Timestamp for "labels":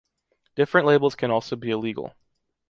0.87-1.13